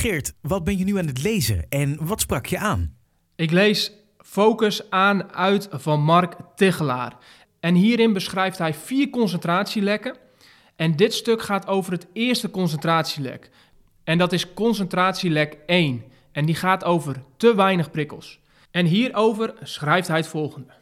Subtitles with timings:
[0.00, 2.96] Geert, wat ben je nu aan het lezen en wat sprak je aan?
[3.36, 7.16] Ik lees Focus aan uit van Mark Tigelaar.
[7.60, 10.16] En hierin beschrijft hij vier concentratielekken.
[10.76, 13.50] En dit stuk gaat over het eerste concentratielek.
[14.04, 16.04] En dat is concentratielek 1.
[16.32, 18.40] En die gaat over te weinig prikkels.
[18.70, 20.72] En hierover schrijft hij het volgende.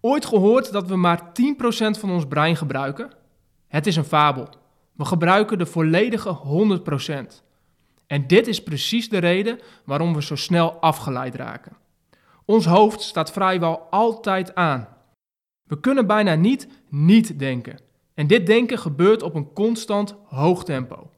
[0.00, 1.32] Ooit gehoord dat we maar 10%
[1.98, 3.10] van ons brein gebruiken?
[3.68, 4.48] Het is een fabel.
[4.92, 6.38] We gebruiken de volledige
[7.40, 7.47] 100%.
[8.08, 11.76] En dit is precies de reden waarom we zo snel afgeleid raken.
[12.44, 14.88] Ons hoofd staat vrijwel altijd aan.
[15.64, 17.80] We kunnen bijna niet niet denken.
[18.14, 21.10] En dit denken gebeurt op een constant hoog tempo.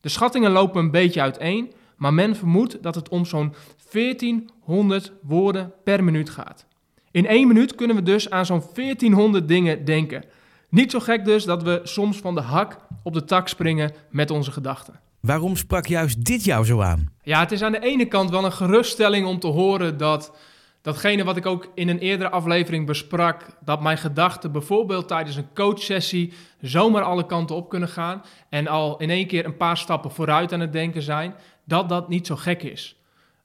[0.00, 3.54] De schattingen lopen een beetje uiteen, maar men vermoedt dat het om zo'n
[3.92, 6.66] 1400 woorden per minuut gaat.
[7.10, 10.24] In één minuut kunnen we dus aan zo'n 1400 dingen denken.
[10.68, 14.30] Niet zo gek dus dat we soms van de hak op de tak springen met
[14.30, 15.00] onze gedachten.
[15.22, 17.12] Waarom sprak juist dit jou zo aan?
[17.22, 20.36] Ja, het is aan de ene kant wel een geruststelling om te horen dat
[20.80, 25.52] datgene wat ik ook in een eerdere aflevering besprak, dat mijn gedachten bijvoorbeeld tijdens een
[25.54, 30.10] coachsessie zomaar alle kanten op kunnen gaan en al in één keer een paar stappen
[30.10, 32.96] vooruit aan het denken zijn, dat dat niet zo gek is.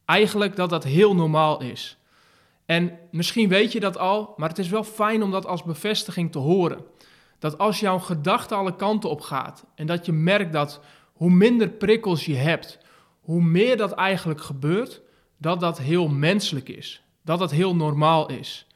[0.05, 1.97] Eigenlijk dat dat heel normaal is.
[2.65, 6.31] En misschien weet je dat al, maar het is wel fijn om dat als bevestiging
[6.31, 6.85] te horen.
[7.39, 10.81] Dat als jouw gedachte alle kanten op gaat en dat je merkt dat
[11.17, 12.79] hoe minder prikkels je hebt,
[13.21, 15.01] hoe meer dat eigenlijk gebeurt,
[15.37, 17.03] dat dat heel menselijk is.
[17.23, 18.67] Dat dat heel normaal is.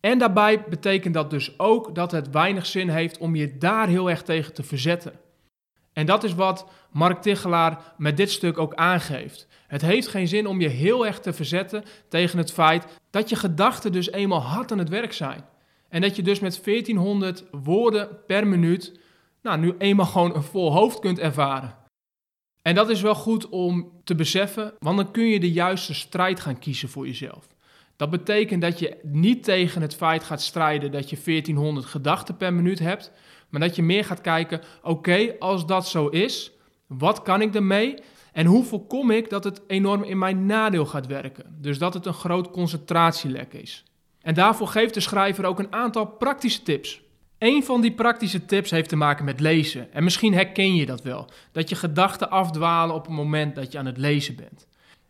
[0.00, 4.10] En daarbij betekent dat dus ook dat het weinig zin heeft om je daar heel
[4.10, 5.12] erg tegen te verzetten.
[5.92, 9.46] En dat is wat Mark Tichelaar met dit stuk ook aangeeft.
[9.66, 13.36] Het heeft geen zin om je heel erg te verzetten tegen het feit dat je
[13.36, 15.44] gedachten dus eenmaal hard aan het werk zijn.
[15.88, 19.00] En dat je dus met 1400 woorden per minuut
[19.42, 21.76] nou, nu eenmaal gewoon een vol hoofd kunt ervaren.
[22.62, 26.40] En dat is wel goed om te beseffen, want dan kun je de juiste strijd
[26.40, 27.46] gaan kiezen voor jezelf.
[27.96, 32.54] Dat betekent dat je niet tegen het feit gaat strijden dat je 1400 gedachten per
[32.54, 33.12] minuut hebt,
[33.48, 36.52] maar dat je meer gaat kijken: oké, als dat zo is,
[36.86, 37.94] wat kan ik ermee?
[38.32, 41.56] En hoe voorkom ik dat het enorm in mijn nadeel gaat werken?
[41.60, 43.84] Dus dat het een groot concentratielek is.
[44.20, 47.02] En daarvoor geeft de schrijver ook een aantal praktische tips.
[47.40, 49.92] Een van die praktische tips heeft te maken met lezen.
[49.92, 51.28] En misschien herken je dat wel.
[51.52, 54.66] Dat je gedachten afdwalen op het moment dat je aan het lezen bent.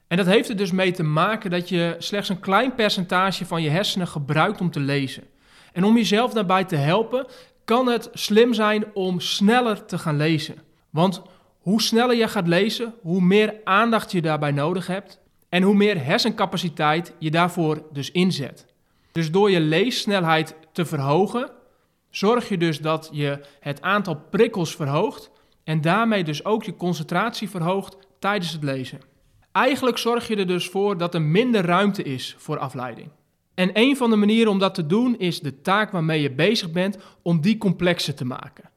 [0.07, 3.63] En dat heeft er dus mee te maken dat je slechts een klein percentage van
[3.63, 5.23] je hersenen gebruikt om te lezen.
[5.73, 7.27] En om jezelf daarbij te helpen,
[7.65, 10.57] kan het slim zijn om sneller te gaan lezen.
[10.91, 11.23] Want
[11.61, 16.05] hoe sneller je gaat lezen, hoe meer aandacht je daarbij nodig hebt en hoe meer
[16.05, 18.67] hersencapaciteit je daarvoor dus inzet.
[19.13, 21.51] Dus door je leessnelheid te verhogen,
[22.11, 25.31] zorg je dus dat je het aantal prikkels verhoogt
[25.65, 29.01] en daarmee dus ook je concentratie verhoogt tijdens het lezen.
[29.53, 33.09] Eigenlijk zorg je er dus voor dat er minder ruimte is voor afleiding.
[33.55, 36.71] En een van de manieren om dat te doen is de taak waarmee je bezig
[36.71, 38.71] bent om die complexer te maken.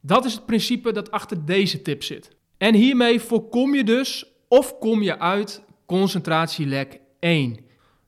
[0.00, 2.30] Dat is het principe dat achter deze tip zit.
[2.58, 7.56] En hiermee voorkom je dus of kom je uit concentratielek 1.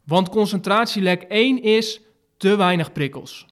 [0.05, 2.01] Want concentratielek 1 is
[2.37, 3.47] te weinig prikkels.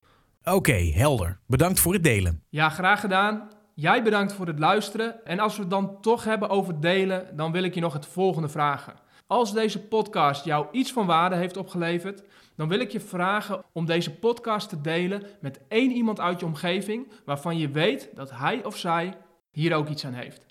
[0.45, 1.39] Oké, helder.
[1.47, 2.43] Bedankt voor het delen.
[2.49, 3.49] Ja, graag gedaan.
[3.75, 5.25] Jij bedankt voor het luisteren.
[5.25, 8.07] En als we het dan toch hebben over delen, dan wil ik je nog het
[8.07, 8.95] volgende vragen.
[9.27, 12.23] Als deze podcast jou iets van waarde heeft opgeleverd,
[12.57, 16.47] dan wil ik je vragen om deze podcast te delen met één iemand uit je
[16.47, 19.17] omgeving waarvan je weet dat hij of zij
[19.51, 20.47] hier ook iets aan heeft.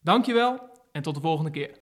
[0.00, 0.58] Dankjewel
[0.92, 1.70] en tot de volgende keer.